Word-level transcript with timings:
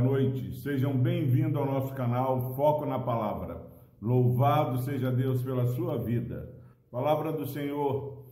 noite. 0.00 0.60
Sejam 0.60 0.96
bem-vindos 0.96 1.56
ao 1.56 1.66
nosso 1.66 1.92
canal 1.94 2.54
Foco 2.54 2.86
na 2.86 3.00
Palavra. 3.00 3.60
Louvado 4.00 4.78
seja 4.78 5.10
Deus 5.10 5.42
pela 5.42 5.66
sua 5.74 5.98
vida. 5.98 6.54
Palavra 6.88 7.32
do 7.32 7.44
Senhor 7.44 8.26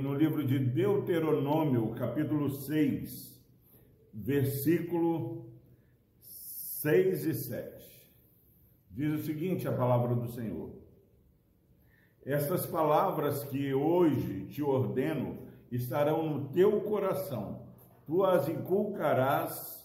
no 0.00 0.14
livro 0.14 0.46
de 0.46 0.56
Deuteronômio, 0.60 1.90
capítulo 1.96 2.48
6, 2.48 3.44
versículo 4.14 5.50
6 6.20 7.26
e 7.26 7.34
7. 7.34 8.08
Diz 8.88 9.20
o 9.20 9.24
seguinte: 9.24 9.66
a 9.66 9.72
palavra 9.72 10.14
do 10.14 10.28
Senhor. 10.28 10.70
Essas 12.24 12.64
palavras 12.66 13.42
que 13.42 13.74
hoje 13.74 14.46
te 14.46 14.62
ordeno 14.62 15.38
estarão 15.72 16.24
no 16.24 16.48
teu 16.50 16.82
coração, 16.82 17.66
tu 18.06 18.22
as 18.22 18.48
inculcarás 18.48 19.79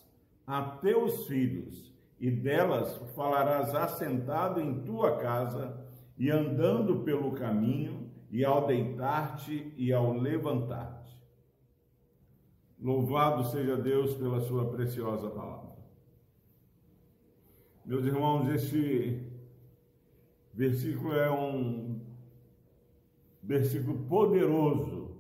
a 0.46 0.62
teus 0.62 1.26
filhos, 1.28 1.94
e 2.20 2.32
delas 2.32 2.96
falarás 3.16 3.74
assentado 3.76 4.62
em 4.62 4.82
tua 4.84 5.18
casa 5.18 5.86
e 6.18 6.30
andando 6.30 7.00
pelo 7.04 7.32
caminho, 7.34 8.06
e 8.32 8.44
ao 8.44 8.66
deitar-te 8.66 9.74
e 9.78 9.94
ao 9.94 10.12
levantar-te. 10.14 11.16
Louvado 12.80 13.46
seja 13.46 13.78
Deus 13.78 14.14
pela 14.16 14.42
sua 14.42 14.70
preciosa 14.70 15.30
palavra. 15.30 15.76
Meus 17.86 18.04
irmãos, 18.04 18.50
este 18.50 19.26
versículo 20.54 21.14
é 21.14 21.32
um 21.32 22.02
versículo 23.42 24.00
poderoso 24.06 25.16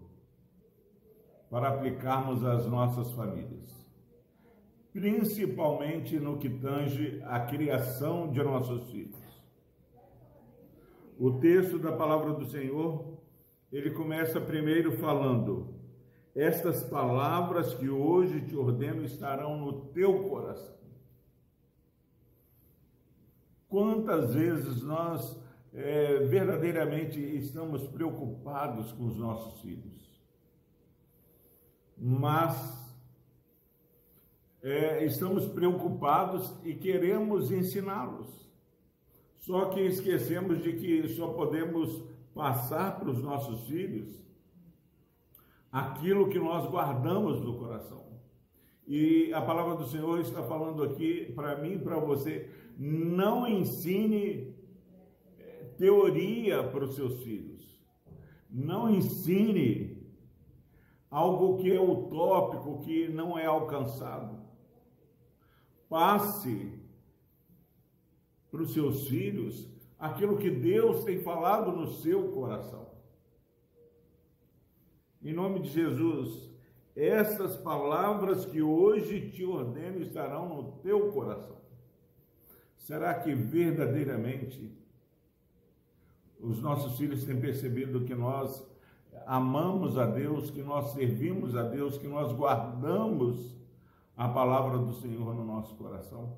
para 1.49 1.69
aplicarmos 1.69 2.43
às 2.43 2.65
nossas 2.65 3.11
famílias 3.11 3.84
principalmente 4.95 6.17
no 6.17 6.37
que 6.37 6.49
tange 6.49 7.21
a 7.25 7.41
criação 7.41 8.31
de 8.31 8.41
nossos 8.41 8.89
filhos. 8.89 9.19
O 11.19 11.33
texto 11.33 11.77
da 11.77 11.91
palavra 11.91 12.31
do 12.31 12.45
Senhor, 12.45 13.19
ele 13.73 13.91
começa 13.91 14.39
primeiro 14.39 14.93
falando: 14.93 15.75
Estas 16.33 16.81
palavras 16.81 17.73
que 17.73 17.89
hoje 17.89 18.39
te 18.45 18.55
ordeno 18.55 19.03
estarão 19.03 19.57
no 19.57 19.87
teu 19.87 20.29
coração. 20.29 20.77
Quantas 23.67 24.33
vezes 24.33 24.81
nós 24.81 25.37
é, 25.73 26.19
verdadeiramente 26.19 27.19
estamos 27.19 27.85
preocupados 27.85 28.93
com 28.93 29.07
os 29.07 29.17
nossos 29.17 29.59
filhos, 29.59 30.21
mas 31.97 32.84
é, 34.65 35.05
estamos 35.05 35.45
preocupados 35.45 36.51
e 36.63 36.73
queremos 36.73 37.51
ensiná-los. 37.51 38.49
Só 39.37 39.65
que 39.65 39.79
esquecemos 39.79 40.63
de 40.63 40.73
que 40.73 41.07
só 41.09 41.27
podemos 41.27 42.03
passar 42.33 42.99
para 42.99 43.11
os 43.11 43.21
nossos 43.21 43.67
filhos 43.67 44.19
aquilo 45.71 46.29
que 46.29 46.39
nós 46.39 46.67
guardamos 46.67 47.39
no 47.41 47.59
coração. 47.59 48.05
E 48.87 49.31
a 49.33 49.41
palavra 49.43 49.75
do 49.75 49.85
Senhor 49.85 50.19
está 50.19 50.41
falando 50.41 50.81
aqui 50.81 51.31
para 51.35 51.57
mim 51.57 51.73
e 51.73 51.79
para 51.79 51.99
você: 51.99 52.49
não 52.75 53.47
ensine 53.47 54.55
é, 55.37 55.65
teoria 55.77 56.63
para 56.63 56.85
os 56.85 56.95
seus 56.95 57.21
filhos. 57.21 57.79
Não 58.49 58.89
ensine 58.89 60.09
algo 61.11 61.57
que 61.57 61.71
é 61.71 61.79
utópico, 61.79 62.79
que 62.79 63.07
não 63.09 63.37
é 63.37 63.45
alcançado 63.45 64.44
passe 65.89 66.73
para 68.51 68.61
os 68.61 68.73
seus 68.73 69.07
filhos 69.07 69.67
aquilo 69.99 70.37
que 70.37 70.49
Deus 70.49 71.03
tem 71.03 71.21
falado 71.21 71.71
no 71.71 71.87
seu 71.87 72.31
coração. 72.31 72.87
Em 75.23 75.33
nome 75.33 75.59
de 75.61 75.69
Jesus, 75.69 76.49
essas 76.95 77.57
palavras 77.57 78.45
que 78.45 78.61
hoje 78.61 79.29
te 79.31 79.43
ordeno 79.43 80.01
estarão 80.01 80.47
no 80.47 80.71
teu 80.83 81.11
coração. 81.11 81.57
Será 82.77 83.15
que 83.15 83.33
verdadeiramente 83.33 84.71
os 86.39 86.61
nossos 86.61 86.97
filhos 86.97 87.23
têm 87.23 87.39
percebido 87.39 88.05
que 88.05 88.13
nós 88.13 88.63
amamos 89.25 89.97
a 89.97 90.05
Deus, 90.05 90.51
que 90.51 90.61
nós 90.61 90.91
servimos 90.91 91.55
a 91.55 91.63
Deus, 91.63 91.97
que 91.97 92.07
nós 92.07 92.31
guardamos 92.31 93.55
a 94.17 94.29
palavra 94.29 94.77
do 94.77 94.93
Senhor 94.93 95.33
no 95.35 95.45
nosso 95.45 95.75
coração? 95.75 96.37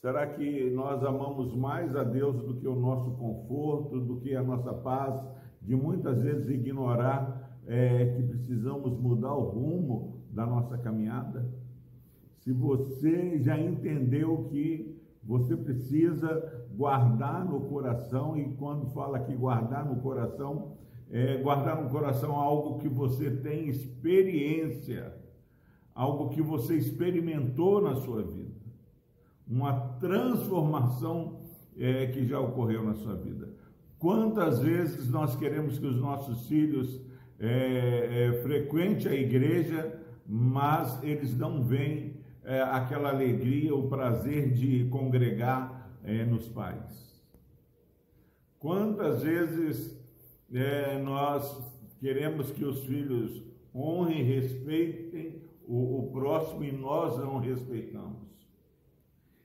Será 0.00 0.26
que 0.26 0.70
nós 0.70 1.02
amamos 1.02 1.54
mais 1.54 1.96
a 1.96 2.04
Deus 2.04 2.36
do 2.42 2.54
que 2.54 2.68
o 2.68 2.76
nosso 2.76 3.10
conforto, 3.12 3.98
do 3.98 4.20
que 4.20 4.36
a 4.36 4.42
nossa 4.42 4.72
paz, 4.72 5.20
de 5.60 5.74
muitas 5.74 6.22
vezes 6.22 6.48
ignorar 6.48 7.58
é, 7.66 8.14
que 8.14 8.22
precisamos 8.22 8.96
mudar 8.98 9.34
o 9.34 9.48
rumo 9.48 10.20
da 10.30 10.46
nossa 10.46 10.78
caminhada? 10.78 11.50
Se 12.38 12.52
você 12.52 13.40
já 13.40 13.58
entendeu 13.58 14.44
que 14.50 14.96
você 15.24 15.56
precisa 15.56 16.68
guardar 16.76 17.44
no 17.44 17.62
coração, 17.62 18.36
e 18.36 18.54
quando 18.54 18.86
fala 18.92 19.18
que 19.18 19.34
guardar 19.34 19.84
no 19.84 20.00
coração, 20.00 20.76
é, 21.10 21.36
guardar 21.36 21.82
no 21.82 21.88
coração 21.88 22.34
algo 22.34 22.78
que 22.78 22.88
você 22.88 23.30
tem 23.30 23.68
experiência, 23.68 25.14
algo 25.94 26.28
que 26.30 26.42
você 26.42 26.74
experimentou 26.76 27.80
na 27.80 27.94
sua 27.96 28.22
vida, 28.22 28.54
uma 29.46 29.72
transformação 30.00 31.40
é, 31.78 32.06
que 32.06 32.26
já 32.26 32.40
ocorreu 32.40 32.82
na 32.82 32.94
sua 32.94 33.14
vida. 33.14 33.48
Quantas 33.98 34.58
vezes 34.58 35.08
nós 35.08 35.36
queremos 35.36 35.78
que 35.78 35.86
os 35.86 35.96
nossos 35.96 36.46
filhos 36.46 37.00
é, 37.38 38.28
é, 38.28 38.42
frequentem 38.42 39.10
a 39.10 39.14
igreja, 39.14 40.00
mas 40.26 41.02
eles 41.02 41.36
não 41.36 41.62
veem 41.62 42.16
é, 42.44 42.60
aquela 42.62 43.10
alegria, 43.10 43.74
o 43.74 43.88
prazer 43.88 44.52
de 44.52 44.84
congregar 44.90 45.90
é, 46.04 46.24
nos 46.24 46.46
pais? 46.48 47.06
Quantas 48.58 49.22
vezes 49.22 49.96
é, 50.52 50.98
nós 50.98 51.62
queremos 51.98 52.50
que 52.50 52.64
os 52.64 52.84
filhos 52.84 53.42
honrem, 53.74 54.22
respeitem 54.22 55.42
o, 55.66 55.98
o 56.00 56.10
próximo 56.12 56.64
e 56.64 56.72
nós 56.72 57.18
não 57.18 57.38
respeitamos. 57.38 58.26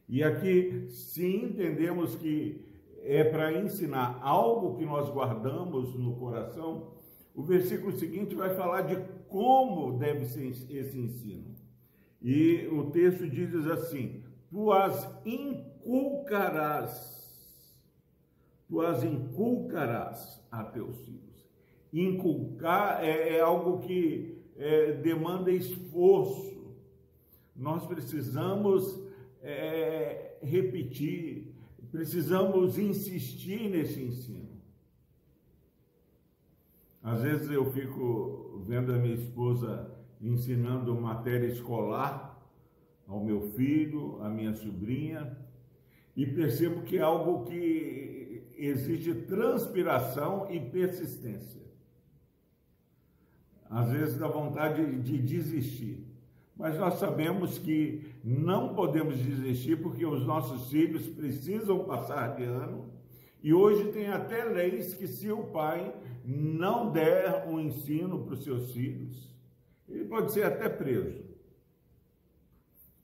E 0.08 0.24
aqui, 0.24 0.88
se 0.90 1.26
entendemos 1.26 2.16
que 2.16 2.66
é 3.04 3.24
para 3.24 3.58
ensinar 3.58 4.20
algo 4.22 4.78
que 4.78 4.86
nós 4.86 5.10
guardamos 5.10 5.96
no 5.96 6.16
coração, 6.18 6.92
o 7.34 7.42
versículo 7.44 7.92
seguinte 7.94 8.36
vai 8.36 8.54
falar 8.56 8.82
de 8.82 8.98
como 9.28 9.98
deve 9.98 10.26
ser 10.26 10.48
esse 10.48 11.00
ensino. 11.00 11.56
E 12.22 12.68
o 12.68 12.92
texto 12.92 13.28
diz 13.28 13.66
assim: 13.68 14.22
Tu 14.50 14.72
as 14.72 15.10
inculcarás 15.26 17.21
tu 18.72 18.80
as 18.80 19.04
inculcarás 19.04 20.42
a 20.50 20.64
teus 20.64 20.98
filhos. 21.02 21.46
Inculcar 21.92 23.04
é, 23.04 23.36
é 23.36 23.42
algo 23.42 23.80
que 23.80 24.38
é, 24.56 24.94
demanda 24.94 25.52
esforço. 25.52 26.74
Nós 27.54 27.86
precisamos 27.86 28.98
é, 29.42 30.38
repetir, 30.42 31.54
precisamos 31.92 32.80
insistir 32.80 33.70
nesse 33.70 34.02
ensino. 34.02 34.62
Às 37.04 37.24
vezes 37.24 37.52
eu 37.52 37.70
fico 37.74 38.64
vendo 38.66 38.94
a 38.94 38.98
minha 38.98 39.16
esposa 39.16 39.92
ensinando 40.22 40.96
matéria 40.96 41.48
escolar 41.48 42.42
ao 43.06 43.22
meu 43.22 43.52
filho, 43.52 44.24
à 44.24 44.30
minha 44.30 44.54
sobrinha, 44.54 45.38
e 46.16 46.26
percebo 46.26 46.84
que 46.84 46.98
é 46.98 47.02
algo 47.02 47.44
que 47.44 48.31
exige 48.68 49.14
transpiração 49.14 50.48
e 50.52 50.60
persistência. 50.60 51.62
Às 53.70 53.90
vezes 53.90 54.18
dá 54.18 54.28
vontade 54.28 55.00
de 55.00 55.18
desistir. 55.18 56.06
Mas 56.56 56.78
nós 56.78 56.96
sabemos 56.96 57.58
que 57.58 58.06
não 58.24 58.76
podemos 58.76 59.18
desistir 59.18 59.82
porque 59.82 60.06
os 60.06 60.26
nossos 60.26 60.70
filhos 60.70 61.08
precisam 61.08 61.86
passar 61.86 62.36
de 62.36 62.44
ano. 62.44 62.92
E 63.42 63.54
hoje 63.54 63.92
tem 63.92 64.08
até 64.08 64.44
leis 64.44 64.94
que 64.94 65.08
se 65.08 65.32
o 65.32 65.46
pai 65.46 65.92
não 66.24 66.92
der 66.92 67.48
o 67.48 67.54
um 67.54 67.60
ensino 67.60 68.24
para 68.24 68.36
os 68.36 68.44
seus 68.44 68.72
filhos, 68.72 69.34
ele 69.90 70.06
pode 70.06 70.32
ser 70.32 70.44
até 70.44 70.70
preso. 70.70 71.24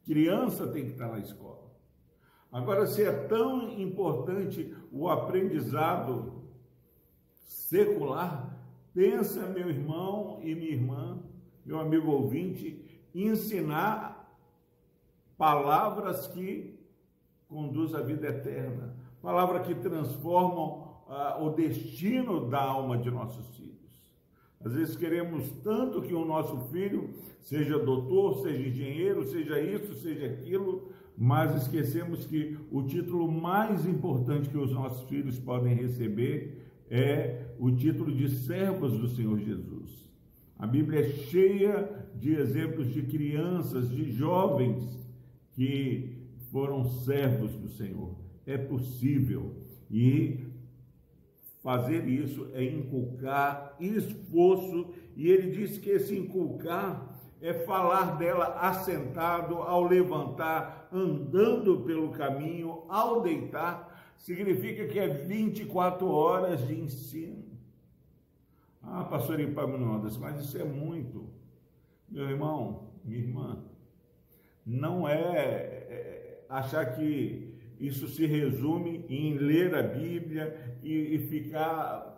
Criança 0.05 0.67
tem 0.67 0.85
que 0.85 0.91
estar 0.91 1.07
na 1.07 1.19
escola. 1.19 1.66
Agora, 2.57 2.87
se 2.87 3.03
é 3.03 3.11
tão 3.11 3.79
importante 3.79 4.75
o 4.91 5.07
aprendizado 5.07 6.41
secular, 7.35 8.57
pensa, 8.95 9.45
meu 9.45 9.69
irmão 9.69 10.39
e 10.41 10.55
minha 10.55 10.71
irmã, 10.71 11.19
meu 11.63 11.79
amigo 11.79 12.09
ouvinte, 12.09 12.83
ensinar 13.13 14.27
palavras 15.37 16.25
que 16.25 16.79
conduzem 17.47 17.99
à 17.99 18.01
vida 18.01 18.27
eterna, 18.27 18.95
palavras 19.21 19.67
que 19.67 19.75
transformam 19.75 21.03
ah, 21.07 21.37
o 21.39 21.51
destino 21.51 22.49
da 22.49 22.59
alma 22.59 22.97
de 22.97 23.11
nossos 23.11 23.55
filhos. 23.55 23.77
Às 24.65 24.73
vezes 24.73 24.95
queremos 24.95 25.47
tanto 25.63 26.01
que 26.01 26.15
o 26.15 26.25
nosso 26.25 26.57
filho 26.71 27.13
seja 27.39 27.77
doutor, 27.77 28.41
seja 28.41 28.67
engenheiro, 28.67 29.23
seja 29.27 29.61
isso, 29.61 29.93
seja 29.93 30.25
aquilo, 30.25 30.91
mas 31.17 31.63
esquecemos 31.63 32.25
que 32.25 32.55
o 32.71 32.83
título 32.83 33.31
mais 33.31 33.87
importante 33.87 34.49
que 34.49 34.57
os 34.57 34.71
nossos 34.71 35.09
filhos 35.09 35.39
podem 35.39 35.73
receber 35.73 36.61
é 36.89 37.47
o 37.59 37.71
título 37.71 38.13
de 38.13 38.29
servos 38.29 38.97
do 38.97 39.07
Senhor 39.07 39.39
Jesus. 39.39 40.07
A 40.59 40.67
Bíblia 40.67 40.99
é 41.01 41.09
cheia 41.09 42.07
de 42.15 42.33
exemplos 42.33 42.93
de 42.93 43.01
crianças, 43.01 43.89
de 43.89 44.11
jovens 44.11 45.07
que 45.53 46.17
foram 46.51 46.85
servos 46.85 47.51
do 47.55 47.67
Senhor. 47.69 48.15
É 48.45 48.57
possível. 48.57 49.55
E 49.89 50.45
fazer 51.63 52.07
isso 52.07 52.47
é 52.53 52.63
inculcar 52.63 53.75
esforço, 53.79 54.93
e 55.15 55.27
ele 55.27 55.51
diz 55.51 55.77
que 55.77 55.89
esse 55.89 56.15
inculcar 56.15 57.16
é 57.41 57.53
falar 57.53 58.17
dela 58.17 58.57
assentado, 58.59 59.55
ao 59.55 59.83
levantar, 59.83 60.87
andando 60.91 61.81
pelo 61.81 62.09
caminho, 62.11 62.83
ao 62.89 63.21
deitar, 63.21 64.15
significa 64.17 64.87
que 64.87 64.99
é 64.99 65.07
24 65.07 66.07
horas 66.07 66.67
de 66.67 66.79
ensino. 66.79 67.45
Ah, 68.81 69.03
pastor 69.03 69.39
Epaminondas, 69.39 70.17
mas 70.17 70.39
isso 70.39 70.57
é 70.57 70.63
muito. 70.63 71.29
Meu 72.09 72.29
irmão, 72.29 72.89
minha 73.03 73.21
irmã, 73.21 73.63
não 74.65 75.07
é, 75.07 75.19
é 75.19 76.45
achar 76.49 76.85
que 76.95 77.55
isso 77.79 78.07
se 78.07 78.25
resume 78.25 79.05
em 79.07 79.37
ler 79.37 79.75
a 79.75 79.83
Bíblia 79.83 80.77
e, 80.81 81.15
e 81.15 81.19
ficar 81.27 82.17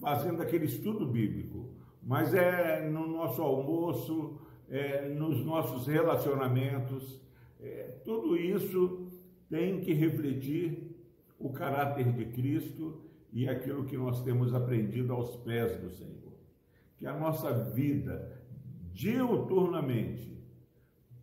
fazendo 0.00 0.42
aquele 0.42 0.66
estudo 0.66 1.06
bíblico, 1.06 1.65
mas 2.06 2.32
é 2.32 2.88
no 2.88 3.04
nosso 3.08 3.42
almoço, 3.42 4.38
é, 4.70 5.08
nos 5.08 5.44
nossos 5.44 5.88
relacionamentos, 5.88 7.20
é, 7.60 7.96
tudo 8.04 8.36
isso 8.36 9.08
tem 9.50 9.80
que 9.80 9.92
refletir 9.92 10.96
o 11.36 11.50
caráter 11.50 12.12
de 12.12 12.26
Cristo 12.26 13.02
e 13.32 13.48
aquilo 13.48 13.84
que 13.84 13.96
nós 13.96 14.22
temos 14.22 14.54
aprendido 14.54 15.12
aos 15.12 15.34
pés 15.38 15.76
do 15.78 15.90
Senhor. 15.90 16.32
Que 16.96 17.08
a 17.08 17.18
nossa 17.18 17.52
vida, 17.52 18.40
diuturnamente, 18.92 20.40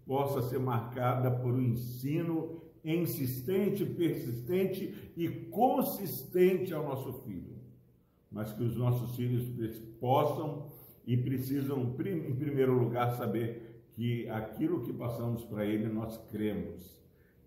possa 0.06 0.42
ser 0.42 0.60
marcada 0.60 1.32
por 1.32 1.54
um 1.54 1.62
ensino 1.62 2.62
insistente, 2.84 3.86
persistente 3.86 5.14
e 5.16 5.30
consistente 5.30 6.74
ao 6.74 6.84
nosso 6.84 7.14
filho, 7.22 7.53
mas 8.34 8.52
que 8.52 8.64
os 8.64 8.76
nossos 8.76 9.16
filhos 9.16 9.48
possam 10.02 10.72
e 11.06 11.16
precisam, 11.16 11.82
em 11.84 12.36
primeiro 12.36 12.74
lugar, 12.74 13.12
saber 13.12 13.86
que 13.92 14.28
aquilo 14.30 14.82
que 14.82 14.92
passamos 14.92 15.46
para 15.46 15.66
ele 15.66 15.88
nós 15.88 16.18
cremos, 16.32 17.00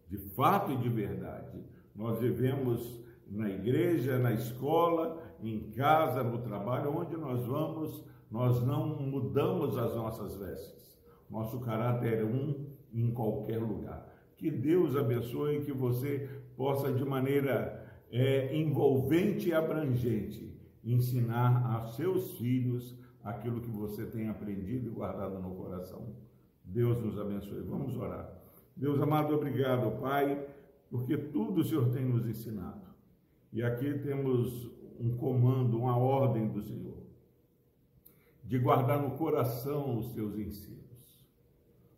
de 0.09 0.17
fato 0.17 0.73
e 0.73 0.77
de 0.77 0.89
verdade. 0.89 1.65
Nós 1.95 2.21
vivemos 2.21 3.05
na 3.29 3.51
igreja, 3.51 4.19
na 4.19 4.33
escola, 4.33 5.21
em 5.43 5.71
casa, 5.71 6.23
no 6.23 6.39
trabalho, 6.39 6.97
onde 6.97 7.17
nós 7.17 7.45
vamos, 7.45 8.05
nós 8.31 8.65
não 8.65 8.87
mudamos 9.01 9.77
as 9.77 9.95
nossas 9.97 10.37
vestes. 10.37 10.97
Nosso 11.29 11.59
caráter 11.61 12.21
é 12.21 12.25
um 12.25 12.67
em 12.95 13.11
qualquer 13.11 13.59
lugar. 13.59 14.07
Que 14.37 14.51
Deus 14.51 14.95
abençoe 14.95 15.57
e 15.57 15.65
que 15.65 15.73
você 15.73 16.29
possa, 16.57 16.93
de 16.93 17.05
maneira 17.05 17.85
é, 18.13 18.57
envolvente 18.57 19.49
e 19.49 19.55
abrangente, 19.55 20.56
ensinar 20.93 21.77
a 21.77 21.87
seus 21.87 22.33
filhos 22.39 22.97
aquilo 23.23 23.61
que 23.61 23.71
você 23.71 24.07
tem 24.07 24.29
aprendido 24.29 24.87
e 24.87 24.91
guardado 24.91 25.41
no 25.41 25.55
coração. 25.55 26.15
Deus 26.65 27.03
nos 27.03 27.19
abençoe. 27.19 27.61
Vamos 27.63 27.97
orar. 27.97 28.31
Deus 28.77 29.01
amado, 29.01 29.35
obrigado, 29.35 30.01
Pai, 30.01 30.47
porque 30.91 31.17
tudo 31.17 31.61
o 31.61 31.65
Senhor 31.65 31.91
tem 31.91 32.05
nos 32.05 32.27
ensinado. 32.27 32.87
E 33.53 33.63
aqui 33.63 33.99
temos 33.99 34.71
um 35.01 35.17
comando, 35.17 35.79
uma 35.79 35.97
ordem 35.97 36.49
do 36.49 36.63
Senhor, 36.63 36.99
de 38.45 38.59
guardar 38.59 39.01
no 39.01 39.17
coração 39.17 39.99
os 39.99 40.13
teus 40.13 40.39
ensinos. 40.39 40.77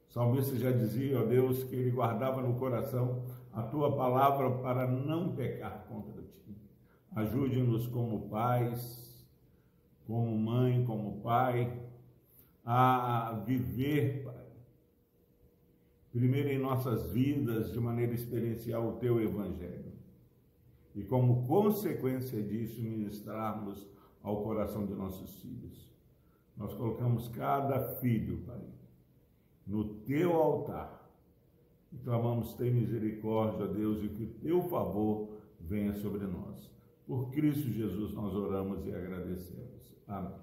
O 0.08 0.12
salmista 0.12 0.56
já 0.56 0.70
dizia, 0.70 1.20
ó 1.20 1.24
Deus, 1.24 1.64
que 1.64 1.76
ele 1.76 1.90
guardava 1.90 2.40
no 2.40 2.54
coração 2.58 3.24
a 3.52 3.62
tua 3.62 3.94
palavra 3.96 4.50
para 4.62 4.86
não 4.86 5.34
pecar 5.34 5.84
contra 5.88 6.22
ti. 6.22 6.47
Ajude-nos 7.14 7.86
como 7.86 8.28
pais, 8.28 9.08
como 10.06 10.38
mãe, 10.38 10.84
como 10.84 11.20
pai, 11.20 11.82
a 12.64 13.42
viver, 13.46 14.24
Pai, 14.24 14.46
primeiro 16.12 16.48
em 16.48 16.58
nossas 16.58 17.10
vidas, 17.10 17.72
de 17.72 17.80
maneira 17.80 18.12
experiencial, 18.12 18.88
o 18.88 18.96
teu 18.98 19.20
evangelho. 19.20 19.92
E 20.94 21.02
como 21.02 21.46
consequência 21.46 22.42
disso, 22.42 22.82
ministrarmos 22.82 23.86
ao 24.22 24.42
coração 24.42 24.84
de 24.84 24.94
nossos 24.94 25.40
filhos. 25.40 25.88
Nós 26.56 26.74
colocamos 26.74 27.28
cada 27.28 27.96
filho, 27.96 28.38
Pai, 28.46 28.64
no 29.66 29.84
teu 30.00 30.32
altar. 30.32 31.08
E 31.92 31.96
clamamos, 31.98 32.52
tem 32.54 32.70
misericórdia, 32.70 33.66
Deus, 33.66 34.02
e 34.02 34.08
que 34.08 34.24
o 34.24 34.34
teu 34.40 34.62
favor 34.68 35.38
venha 35.60 35.94
sobre 35.94 36.26
nós. 36.26 36.70
Por 37.08 37.30
Cristo 37.30 37.70
Jesus 37.72 38.12
nós 38.12 38.34
oramos 38.34 38.86
e 38.86 38.94
agradecemos. 38.94 39.80
Amém. 40.06 40.34